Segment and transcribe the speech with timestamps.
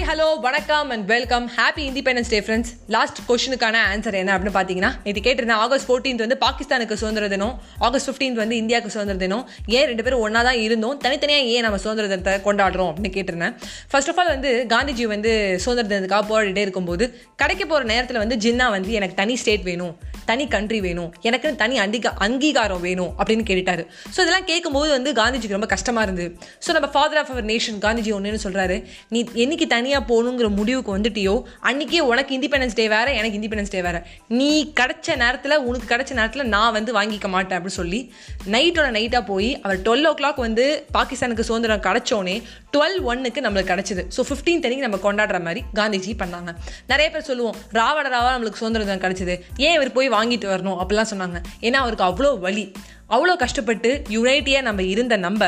[0.00, 4.90] Hi hello வணக்கம் and welcome happy independence day friends last கொஷனுக்கான answer என்ன அப்படின்னு பார்த்தீங்கன்னா
[5.10, 7.52] இது கேட்டிருந்தேன் ஆகஸ்ட் ஃபோர்டீன்த் வந்து பாகிஸ்தானுக்கு சுதந்திர தினம்
[7.86, 9.44] ஆகஸ்ட் ஃபிஃப்டீன்த் வந்து இந்தியாவுக்கு சுதந்திர தினம்.
[9.78, 10.96] ஏன் ரெண்டு பேரும் ஒன்றா தான் இருந்தோம்?
[11.04, 13.56] தனித்தனியாக ஏன் நம்ம சுதந்திர தினத்தை கொண்டாடுறோம் அப்படின்னு கேட்டிருந்தேன்.
[13.90, 15.32] ஃபர்ஸ்ட் ஆஃப் ஆல் வந்து காந்திஜி வந்து
[15.64, 17.06] சுதந்திர தினத்துக்காக போராடிட்டே இருக்கும்போது
[17.42, 19.92] கடைக்கு போகிற நேரத்தில் வந்து ஜின்னா வந்து எனக்கு தனி ஸ்டேட் வேணும்
[20.30, 25.56] தனி கண்ட்ரி வேணும் எனக்கு தனி அண்டிகா அங்கீகாரம் வேணும் அப்படின்னு கேட்டாரு ஸோ இதெல்லாம் கேட்கும்போது வந்து காந்திஜிக்கு
[25.58, 26.28] ரொம்ப கஷ்டமாக இருந்தது.
[26.64, 28.76] ஸோ நம்ம father of our nation Gandhiji ஒன்றுன்னு சொல்கிறாரு
[29.14, 31.32] நீ என்னைக்கு தனி தனியாக போகணுங்கிற முடிவுக்கு வந்துட்டியோ
[31.68, 34.00] அன்றைக்கே உனக்கு இண்டிபெண்டன்ஸ் டே வேறு எனக்கு இண்டிபெண்டன்ஸ் டே வேறு.
[34.38, 38.00] நீ கிடைச்ச நேரத்தில் உனக்கு கிடைச்ச நேரத்தில் நான் வந்து வாங்கிக்க மாட்டேன் அப்படின்னு சொல்லி
[38.54, 40.66] நைட்டோட நைட்டாக போய் அவர் டுவெல் ஓ கிளாக் வந்து
[40.98, 42.36] பாகிஸ்தானுக்கு சுதந்திரம் கிடச்சோன்னே
[42.76, 44.04] டுவெல் ஒன்னுக்கு நம்மளுக்கு கிடச்சிது.
[44.16, 46.52] ஸோ ஃபிஃப்டீன் அன்னைக்கு நம்ம கொண்டாடுற மாதிரி காந்திஜி பண்ணாங்க.
[46.92, 49.36] நிறைய பேர் சொல்லுவோம் ராவட ராவா நம்மளுக்கு சுதந்திரம் கிடச்சிது.
[49.66, 50.78] ஏன் இவர் போய் வாங்கிட்டு வரணும்?
[50.82, 51.40] அப்படிலாம் சொன்னாங்க.
[51.66, 52.66] ஏன்னா அவருக்கு அவ்வளோ வலி.
[53.14, 55.44] அவ்வளோ கஷ்டப்பட்டு யுனைட்டியாக நம்ம இருந்த நம்ம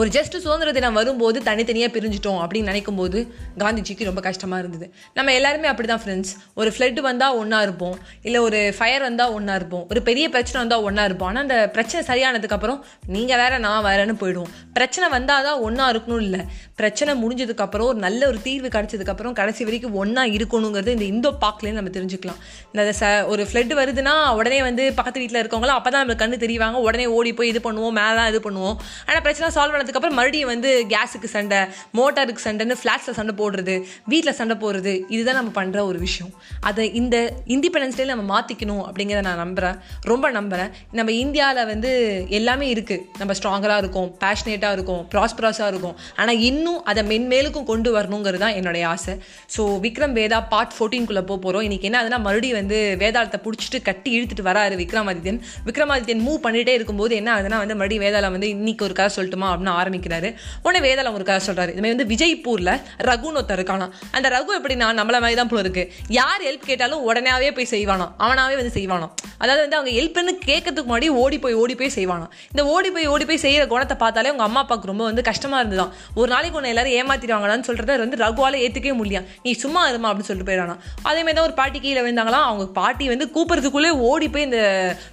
[0.00, 3.18] ஒரு ஜஸ்ட் சுதந்திர தினம் வரும்போது தனித்தனியாக பிரிஞ்சிட்டோம் அப்படின்னு நினைக்கும் போது
[3.58, 4.86] காந்திஜிக்கு ரொம்ப கஷ்டமாக இருந்தது.
[5.18, 7.94] நம்ம எல்லாருமே அப்படி தான் ஃப்ரெண்ட்ஸ் ஒரு ஃப்ளட் வந்தால் ஒன்றா இருப்போம்.
[8.22, 9.84] இல்லை ஒரு ஃபயர் வந்தால் ஒன்றா இருப்போம்.
[9.90, 11.28] ஒரு பெரிய பிரச்சனை வந்தால் ஒன்றா இருப்போம்.
[11.28, 14.50] ஆனால் அந்த பிரச்சனை சரியானதுக்கப்புறம் நீங்கள் வேற நான் வேறன்னு போயிடுவோம்.
[14.78, 16.40] பிரச்சனை வந்தால் தான் ஒன்றா இருக்கணும் இல்லை
[16.78, 21.92] பிரச்சனை முடிஞ்சதுக்கப்புறம் ஒரு நல்ல ஒரு தீர்வு கிடச்சதுக்கப்புறம் கடைசி வரைக்கும் ஒன்றா இருக்கணுங்கிறது இந்த இந்தோ பாக்லேருந்து நம்ம
[21.96, 22.38] தெரிஞ்சுக்கலாம்.
[22.72, 26.78] இந்த ச ஒரு ஃப்ளட் வருதுன்னா உடனே வந்து பக்கத்து வீட்டில் இருக்கவங்களாம் அப்போ தான் நம்மளுக்கு கண்ணு தெரியவாங்க
[26.86, 28.76] உடனே ஓடி போய் இது பண்ணுவோம் மேலே தான் இது பண்ணுவோம்.
[29.08, 31.60] ஆனால் பிரச்சனை சால்வ் ஆனதுக்கப்புறம் மறுபடியும் வந்து கேஸுக்கு சண்டை
[32.00, 33.76] மோட்டாருக்கு சண்டைன்னு ஃப்ளாட்ஸில் சண்டை போடுறது
[34.14, 36.32] வீட்டில் சண்டை போடுறது இதுதான் நம்ம பண்ணுற ஒரு விஷயம்.
[36.70, 37.16] அதை இந்த
[37.56, 39.78] இண்டிபெண்டன்ஸ் டேல நம்ம மாற்றிக்கணும் அப்படிங்கிறத நான் நம்புகிறேன்
[40.12, 41.92] ரொம்ப நம்புகிறேன் நம்ம இந்தியாவில் வந்து
[42.40, 45.96] எல்லாமே இருக்குது நம்ம ஸ்ட்ராங்கராக இருக்கும் பேஷனேட்டாக இருக்கும் ப்ராஸ்பரஸாக இருக்கும்.
[46.20, 49.14] ஆனால் இன்னும் அதை மென்மேலுக்கும் கொண்டு வரணுங்கிறது தான் என்னுடைய ஆசை.
[49.54, 54.10] ஸோ விக்ரம் வேதா பார்ட் ஃபோர்டீன்குள்ளே போக போகிறோம் இன்றைக்கி என்ன அதுனா மறுபடியும் வந்து வேதாளத்தை பிடிச்சிட்டு கட்டி
[54.16, 55.40] இழுத்துட்டு வராரு விக்ரமாதித்யன்.
[55.68, 59.74] விக்ரமாதித்யன் மூவ் பண்ணிகிட்டே இருக்கும்போது என்ன ஆகுதுன்னா வந்து மறுபடியும் வேதாளம் வந்து இன்னைக்கு ஒரு கதை சொல்லட்டுமா அப்படின்னு
[59.80, 60.30] ஆரம்பிக்கிறாரு.
[60.66, 62.72] உடனே வேதாளம் ஒரு கதை சொல்கிறாரு இதுமாதிரி வந்து விஜய்பூரில்
[63.08, 63.88] ரகுன்னு ஒருத்தர் இருக்கானா?
[64.16, 65.84] அந்த ரகு எப்படின்னா நம்மள மாதிரி தான் போல இருக்கு.
[66.20, 68.08] யார் ஹெல்ப் கேட்டாலும் உடனேவே போய் செய்வானோ?
[68.24, 69.08] அவனாவே வந்து செய்வானோ?
[69.38, 72.26] அதாவது வந்து அவங்க ஹெல்ப்னு கேட்கறதுக்கு முன்னாடி ஓடி போய் ஓடி போய் செய்வானோ?
[72.50, 75.92] இந்த ஓடி போய் ஓடி போய் செய்கிற குணத்தை பார்த்தாலே அவங்க அம்மா அப்பாவுக்கு ரொம்ப வந்து கஷ்டமாக இருந்ததான்.
[76.14, 80.50] ஒரு நாளைக்கு உன்னை எல்லாரும் ஏமாத்திடுவாங்களான்னு சொல்கிறத வந்து ரகுவால ஏற்றுக்கவே முடியாது நீ சும்மா இருமா அப்படின்னு சொல்லிட்டு
[80.52, 84.60] போயிடானா அதே மாதிரி தான் ஒரு பாட்டி கீழே விழுந்தாங்களாம் அவங்க பாட்டி வந்து கூப்பிட்றதுக்குள்ளே ஓடி போய் இந்த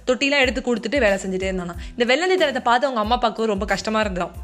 [0.06, 1.76] தொட்டிலாம் எடுத்து கொடுத்துட்டு வேலை செஞ்சுட்டே இருந்தானா.
[1.90, 4.34] இந்த வெள்ளநித்தனத்தை பார்த்து அவங்க அம்மா அப்பாவுக்கு ரொம்ப கஷ்டமாக இருந்தான்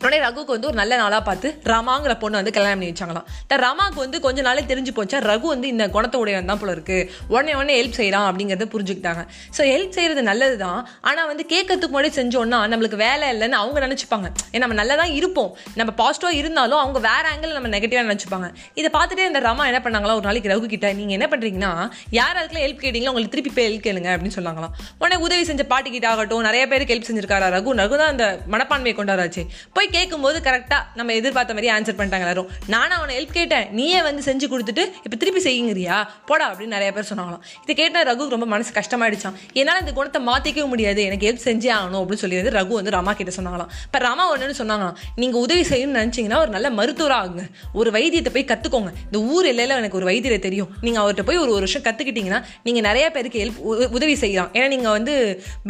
[0.00, 3.26] உடனே ரகுக்கு வந்து ஒரு நல்ல நாளாக பார்த்து ரமாங்கிற பொண்ணு வந்து கல்யாணம் பண்ணி வச்சாங்களாம்.
[3.44, 6.98] இந்த ரமாக்கு வந்து கொஞ்ச நாளே தெரிஞ்சு போச்சா ரகு வந்து இந்த குணத்தை உடையவன் தான் போல இருக்கு.
[7.32, 9.22] உடனே உடனே ஹெல்ப் செய்யலாம் அப்படிங்கிறத புரிஞ்சுக்கிட்டாங்க.
[9.56, 14.28] ஸோ ஹெல்ப் செய்கிறது நல்லது தான் ஆனால் வந்து கேட்கறதுக்கு முன்னாடி செஞ்சோன்னா நம்மளுக்கு வேலை இல்லைன்னு அவங்க நினச்சிப்பாங்க.
[14.52, 15.50] ஏன்னா நம்ம நல்லா தான் இருப்போம்.
[15.80, 18.50] நம்ம பாசிட்டிவாக இருந்தாலும் அவங்க வேற ஆங்கிள் நம்ம நெகட்டிவாக நினச்சிப்பாங்க.
[18.82, 20.18] இதை பார்த்துட்டே இந்த ரமா என்ன பண்ணாங்களா?
[20.20, 21.72] ஒரு நாளைக்கு ரகு கிட்ட நீங்கள் என்ன பண்ணுறீங்கன்னா
[22.20, 24.76] யார் அதுக்குலாம் ஹெல்ப் கேட்டீங்களோ உங்களுக்கு திருப்பி போய் ஹெல்ப் கேளுங்க அப்படின்னு சொன்னாங்களாம்.
[25.02, 27.78] உடனே உதவி செஞ்ச பாட்டி கிட்ட ஆகட்டும் நிறைய பேருக்கு ஹெல்ப் செஞ்சிருக்காரா ரகு?
[27.84, 29.44] ரகு தான் அந்த மனப்பான்மையை கொண்டாராச்சு.
[29.78, 32.48] போய் கேட்கும்போது கரெக்டாக நம்ம எதிர்பார்த்த மாதிரி ஆன்சர் பண்ணிட்டாங்க எல்லாரும்.
[32.74, 33.66] நானும் அவனை ஹெல்ப் கேட்டேன்.
[33.78, 35.96] நீயே வந்து செஞ்சு கொடுத்துட்டு இப்போ திருப்பி செய்யுங்கிறியா?
[36.28, 37.42] போடா அப்படின்னு நிறைய பேர் சொன்னாங்களாம்.
[37.64, 41.00] இதை கேட்டால் ரகு ரொம்ப மனசு கஷ்டமாயிடுச்சான் என்னால் இந்த குணத்தை மாற்றிக்கவே முடியாது.
[41.08, 43.70] எனக்கு ஹெல்ப் செஞ்சே ஆகணும் அப்படின்னு சொல்லி வந்து ரகு வந்து ரமா கிட்ட சொன்னாங்களாம்.
[43.86, 44.96] இப்போ ரமா ஒன்றுன்னு சொன்னாங்களாம்.
[45.22, 47.44] நீங்கள் உதவி செய்யணும்னு நினச்சிங்கன்னா ஒரு நல்ல மருத்துவராக ஆகுங்க.
[47.80, 50.70] ஒரு வைத்தியத்தை போய் கற்றுக்கோங்க இந்த ஊர் எல்லையில் எனக்கு ஒரு வைத்தியரை தெரியும்.
[50.86, 53.60] நீங்கள் அவர்கிட்ட போய் ஒரு ஒரு வருஷம் கற்றுக்கிட்டிங்கன்னா நீங்கள் நிறைய பேருக்கு ஹெல்ப்
[53.98, 54.50] உதவி செய்யலாம்.
[54.56, 55.14] ஏன்னா நீங்கள் வந்து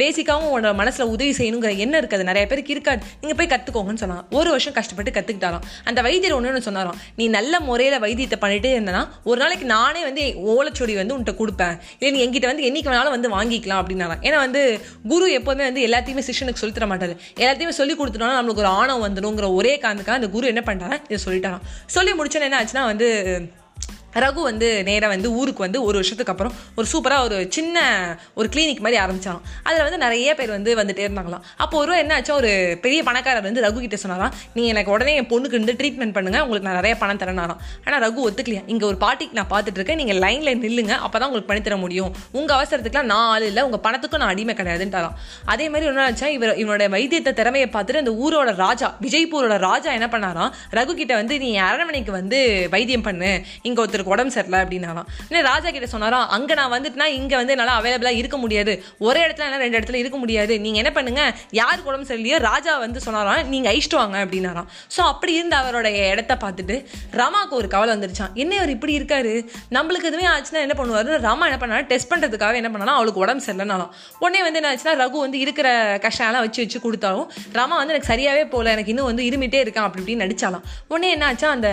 [0.01, 2.23] பேசிக்காகவும் உங்களோட மனசில் உதவி செய்யணுங்கிற எண்ணம் இருக்காது.
[2.31, 3.01] நிறைய பேருக்கு இருக்காது.
[3.21, 6.99] நீங்கள் போய் கற்றுக்கோங்கன்னு சொன்னாங்க ஒரு வருஷம் கஷ்டப்பட்டு கற்றுக்கிட்டாராம் அந்த வைத்தியர் ஒன்று சொன்னாராம்.
[7.19, 10.23] நீ நல்ல முறையில் வைத்தியத்தை பண்ணிட்டே இருந்தனா ஒரு நாளைக்கு நானே வந்து
[10.53, 11.75] ஓலைச்சொடி வந்து உன்கிட்ட கொடுப்பேன்.
[11.99, 14.21] இல்லை நீ என்கிட்ட வந்து என்றைக்கு வேணாலும் வந்து வாங்கிக்கலாம் அப்படின்னாராம்.
[14.27, 14.63] ஏன்னா வந்து
[15.11, 17.15] குரு எப்போதுமே வந்து எல்லாத்தையுமே சிஷ்யனுக்கு சொல்லித்தர மாட்டார்.
[17.43, 21.65] எல்லாத்தையுமே சொல்லி கொடுத்துட்டாலும் நம்மளுக்கு ஒரு ஆணவம் வந்துடுங்கிற ஒரே காரணத்துக்காக அந்த குரு என்ன பண்ணுறாங்க இதை சொல்லிட்டாராம்.
[21.97, 23.09] சொல்லி முடிச்சோன்னு என்ன ஆச்சுன்னா வந்து
[24.23, 27.77] ரகு வந்து நேராக வந்து ஊருக்கு வந்து ஒரு வருஷத்துக்கு அப்புறம் ஒரு சூப்பராக ஒரு சின்ன
[28.39, 31.43] ஒரு கிளினிக் மாதிரி ஆரம்பித்தாலும் அதில் வந்து நிறைய பேர் வந்து வந்துட்டே இருந்தாங்களாம்.
[31.63, 32.51] அப்போ ஒரு என்ன ஆச்சா ஒரு
[32.83, 36.67] பெரிய பணக்காரர் வந்து ரகு கிட்ட சொன்னாராம் நீங்கள் எனக்கு உடனே என் பொண்ணுக்கு வந்து ட்ரீட்மெண்ட் பண்ணுங்க உங்களுக்கு
[36.69, 40.61] நான் நிறைய பணம் தரேனாராம் ஆனால் ரகு ஒத்துக்கலையா இங்கே ஒரு பாட்டிக்கு நான் பார்த்துட்டு இருக்கேன் நீங்கள் லைனில்
[40.65, 42.11] நில்லுங்க அப்போ தான் உங்களுக்கு பண்ணி தர முடியும்.
[42.39, 45.15] உங்கள் அவசரத்துக்குலாம் நான் ஆள் இல்லை உங்கள் பணத்துக்கும் நான் அடிமை கிடையாதுன்ட்டாராம்.
[45.53, 50.09] அதே மாதிரி என்ன ஆச்சா இவர் இவனோட வைத்தியத்தை திறமையை பார்த்துட்டு அந்த ஊரோட ராஜா விஜய்பூரோட ராஜா என்ன
[50.15, 52.39] பண்ணாராம் ரகு கிட்ட வந்து நீ அரண்மனைக்கு வந்து
[52.75, 53.31] வைத்தியம் பண்ணு
[53.67, 57.53] இங்கே ஒருத்தர் எனக்கு உடம்பு சரியில்லை அப்படின்னாலாம் இன்னும் ராஜா கிட்ட சொன்னாராம் அங்கே நான் வந்துட்டுனா இங்கே வந்து
[57.55, 58.73] என்னால் அவைலபிளாக இருக்க முடியாது.
[59.07, 60.53] ஒரே இடத்துல என்னால் ரெண்டு இடத்துல இருக்க முடியாது.
[60.65, 61.21] நீங்கள் என்ன பண்ணுங்க
[61.59, 66.33] யாருக்கு உடம்பு சரியில்லையோ ராஜா வந்து சொன்னாராம் நீங்கள் அழிச்சிட்டு வாங்க அப்படின்னாராம் ஸோ அப்படி இருந்த அவருடைய இடத்த
[66.43, 66.75] பார்த்துட்டு
[67.21, 69.33] ரமாவுக்கு ஒரு கவலை வந்துருச்சான் என்ன அவர் இப்படி இருக்காரு?
[69.77, 71.11] நம்மளுக்கு எதுவுமே ஆச்சுன்னா என்ன பண்ணுவார்?
[71.27, 73.91] ராமா என்ன பண்ணாலும் டெஸ்ட் பண்ணுறதுக்காக என்ன பண்ணாலும் அவளுக்கு உடம்பு சரியில்லைனாலும்.
[74.23, 75.67] உடனே வந்து என்ன ஆச்சுன்னா ரகு வந்து இருக்கிற
[76.05, 77.27] கஷ்டம்லாம் வச்சு வச்சு கொடுத்தாலும்
[77.59, 78.73] ராமா வந்து எனக்கு சரியாகவே போகல.
[78.77, 79.87] எனக்கு இன்னும் வந்து இருமிட்டே இருக்கான்.
[79.87, 80.63] அப்படி இப்படின்னு நடிச்சாலாம்.
[80.91, 81.69] உடனே என்ன ஆச்சா அந்த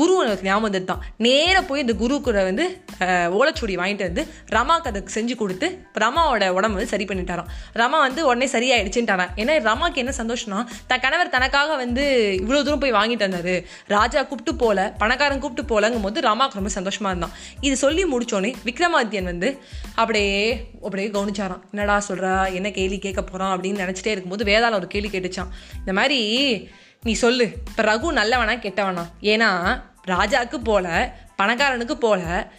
[0.00, 1.02] குரு எனக்கு ஞாபகம் வந்துட்டான்.
[1.26, 2.64] நேர நேராக போய் இந்த குரு கூட வந்து
[3.04, 3.28] அஹ்,
[3.74, 5.66] வாங்கிட்டு வந்து ரமாக்கு அதை செஞ்சு கொடுத்து
[6.02, 7.48] ரமாவோட உடம்பு வந்து சரி பண்ணிட்டாராம்.
[7.74, 12.04] ரமா வந்து உடனே சரியாயிடுச்சுட்டாராம் ஏன்னா ரமாக்கு என்ன சந்தோஷம்னா தன் கணவர் தனக்காக வந்து
[12.40, 13.52] இவ்வளோ தூரம் போய் வாங்கிட்டு வந்தார்.
[13.88, 17.34] ராஜா கூப்பிட்டு போல பணக்காரன் கூப்பிட்டு போலங்கும் போது ராமாக்கு ரொம்ப சந்தோஷமாக இருந்தான்.
[17.60, 19.50] இது சொல்லி முடிச்சோடனே விக்ரமாதித்யன் வந்து
[19.96, 20.36] அப்படியே
[20.82, 21.64] அப்படியே கவனிச்சாராம்.
[21.72, 26.20] என்னடா சொல்கிறா என்ன கேள்வி கேட்க போகிறான் அப்படின்னு நினச்சிட்டே இருக்கும்போது வேதாள ஒரு கேள்வி கேட்டுச்சான் இந்த மாதிரி
[27.02, 27.46] நீ சொல்லு.
[27.68, 29.02] இப்போ ரகு நல்லவனா கெட்டவனா?
[29.32, 29.50] ஏன்னா
[30.08, 30.86] ராஜாவுக்கு போல
[31.38, 32.50] பணக்காரனுக்கு போல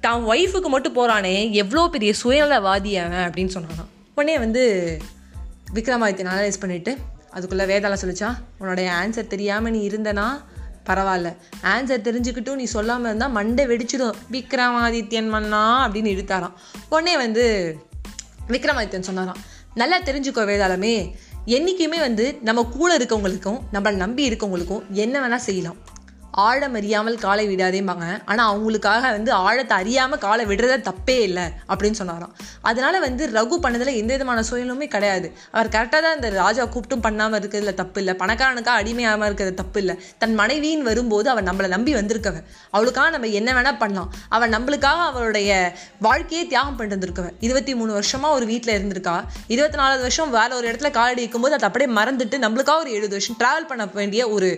[0.00, 3.84] தான் ஒய்ஃபுக்கு மட்டும் போகிறானே எவ்வளோ பெரிய சுயநலவாதி அவன் அப்படின்னு சொன்னானா
[4.14, 4.98] உடனே வந்து
[5.74, 6.96] விக்ரமாதித்யன் அனலைஸ் பண்ணிவிட்டு
[7.30, 10.42] அதுக்குள்ளே வேதாளம் சொல்லிச்சா உன்னோடைய ஆன்சர் தெரியாமல் நீ இருந்தனா?
[10.86, 11.36] பரவாயில்ல.
[11.62, 14.14] ஆன்சர் தெரிஞ்சுக்கிட்டும் நீ சொல்லாமல் இருந்தால் மண்டை வெடிச்சிடும்.
[14.30, 15.88] விக்ரமாதித்யன் மன்னா?
[15.88, 16.52] அப்படின்னு இழுத்தாராம்.
[16.88, 17.76] உடனே வந்து
[18.48, 19.36] விக்ரமாதித்யன் சொன்னாராம்
[19.74, 25.76] நல்லா தெரிஞ்சுக்கோ வேதாளமே என்றைக்குமே வந்து நம்ம கூட இருக்கவங்களுக்கும் நம்மளை நம்பி இருக்கவங்களுக்கும் என்ன வேணால் செய்யலாம்.
[26.46, 28.06] ஆழம் அறியாமல் காலை விடாதேம்பாங்க.
[28.30, 32.32] ஆனால் அவங்களுக்காக வந்து ஆழத்தை அறியாமல் காலை விடுறத தப்பே இல்லை அப்படின்னு சொன்னாராம்.
[32.68, 35.28] அதனால வந்து ரகு பண்ணதில் எந்த விதமான சுயலுமே கிடையாது.
[35.54, 38.14] அவர் கரெக்டாக தான் இந்த ராஜா கூப்பிட்டும் பண்ணாமல் இருக்கிறதுல தப்பு இல்லை.
[38.22, 39.96] பணக்காரனுக்காக அடிமையாமல் இருக்கிறது தப்பு இல்லை.
[40.22, 42.42] தன் மனைவின்னு வரும்போது அவன் நம்மளை நம்பி வந்திருக்கவ
[42.76, 44.10] அவளுக்காக நம்ம என்ன வேணால் பண்ணலாம்.
[44.36, 45.50] அவன் நம்மளுக்காக அவளுடைய
[46.08, 49.16] வாழ்க்கையே தியாகம் பண்ணிட்டு வந்திருக்கவ இருபத்தி மூணு வருஷமாக ஒரு வீட்டில் இருந்திருக்கா.
[49.54, 53.38] இருபத்தி நாலாவது வருஷம் வேறு ஒரு இடத்துல காலடி வைக்கும்போது அதை அப்படியே மறந்துட்டு நம்மளுக்காக ஒரு எழுபது வருஷம்
[53.42, 54.50] ட்ராவல் பண்ண வேண்டிய ஒரு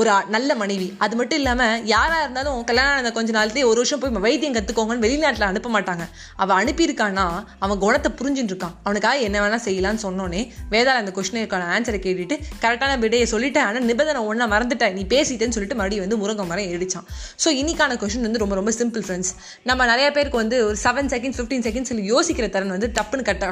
[0.00, 0.88] ஒரு நல்ல மனைவி.
[1.04, 5.46] அது மட்டும் இல்லாமல் யாராக இருந்தாலும் கல்யாணம் ஆன கொஞ்ச நாள்லயே ஒரு வருஷம் போய் வைத்தியம் கற்றுக்கோங்கன்னு வெளிநாட்டில்
[5.50, 6.06] அனுப்ப மாட்டாங்க.
[6.42, 7.26] அவன் அனுப்பியிருக்கான்னா
[7.64, 10.42] அவன் குணத்தை புரிஞ்சுட்டுருக்கான் அவனுக்காக என்ன வேணால் செய்யலாம்னு சொன்னோன்னே
[10.74, 13.66] வேதாள அந்த கொஸ்டினுக்கான ஆன்சரை கேட்டுட்டு கரெக்டான விடையை சொல்லிட்டேன்.
[13.68, 14.96] ஆனால் நிபந்தனை ஒன்றா மறந்துட்டேன்.
[14.98, 17.06] நீ பேசிட்டேன்னு சொல்லிட்டு மறுபடியும் வந்து முருங்கை மரம் ஏறிச்சான்
[17.44, 19.32] ஸோ இன்னைக்கான கொஸ்டின் வந்து ரொம்ப ரொம்ப சிம்பிள் ஃப்ரெண்ட்ஸ்
[19.70, 23.42] நம்ம நிறைய பேருக்கு வந்து ஒரு செவன் செகண்ட்ஸ் ஃபிஃப்டீன் செகண்ட்ஸ் யோசிக்கிற திறன் வந்து டப்புன்னு கட்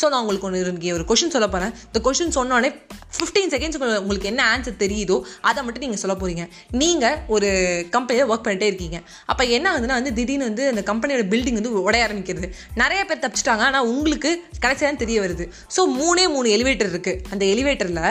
[0.00, 2.70] ஸோ நான் உங்களுக்கு ஒன்று இங்கே ஒரு கொஷின் சொல்ல போகிறேன் இந்த கொஷின் சொன்னோடனே
[3.16, 5.16] ஃபிஃப்டீன் செகண்ட்ஸ் உங்களுக்கு என்ன ஆன்சர் தெரியுதோ
[5.50, 6.44] அதை மட்டும் நீங்கள் சொல்ல போகிறீங்க
[6.82, 7.50] நீங்கள் ஒரு
[7.96, 8.98] கம்பெனியில் ஒர்க் பண்ணிட்டே இருக்கீங்க.
[9.30, 12.50] அப்போ என்ன ஆகுதுன்னா வந்து திடீர்னு வந்து அந்த கம்பெனியோட பில்டிங் வந்து உடைய ஆரம்பிக்கிறது.
[12.82, 13.64] நிறைய பேர் தப்பிச்சிட்டாங்க.
[13.70, 14.30] ஆனால் உங்களுக்கு
[14.64, 15.44] கடைசியாக தான் தெரிய வருது.
[15.76, 18.04] ஸோ மூணே மூணு எலிவேட்டர் இருக்குது அந்த எலிவேட்டரில்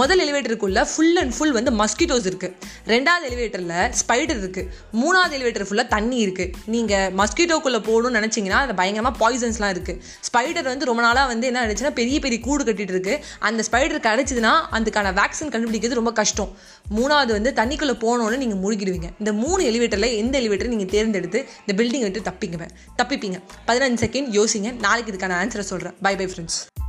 [0.00, 2.54] முதல் எலிவேட்டருக்குள்ள ஃபுல் அண்ட் ஃபுல் வந்து மஸ்கிட்டோஸ் இருக்குது
[2.94, 4.68] ரெண்டாவது எலிவேட்டரில் ஸ்பைடர் இருக்குது
[5.02, 10.88] மூணாவது எலிவேட்டர் ஃபுல்லாக தண்ணி இருக்குது நீங்கள் மஸ்கிட்டோக்குள்ளே போகணும்னு நினச்சிங்கன்னா அது பயங்கரமாக பாய்சன்ஸ்லாம் இருக்குது ஸ்பைடர் வந்து
[10.90, 13.14] ரொம்ப நாளாக வந்து என்ன ஆயிடுச்சுன்னா பெரிய பெரிய கூடு கட்டிட்டு இருக்கு.
[13.48, 16.50] அந்த ஸ்பைடர் கிடச்சிதுன்னா அதுக்கான வேக்சின் கண்டுபிடிக்கிறது ரொம்ப கஷ்டம்.
[16.96, 19.10] மூணாவது வந்து தண்ணிக்குள்ளே போனோன்னு நீங்கள் முழுகிடுவீங்க.
[19.18, 22.68] இந்த மூணு எலிவேட்டரில் எந்த எலிவேட்டர் நீங்கள் தேர்ந்தெடுத்து இந்த பில்டிங் விட்டு தப்பிங்க.
[23.02, 23.40] தப்பிப்பீங்க.
[23.66, 24.78] பதினஞ்சு செகண்ட் யோசிங்க.
[24.78, 26.83] நாளைக்கு இதுக்கான ஆன்சரை சொல்கிறேன் பை பை ஃப்ரெண்ட்ஸ்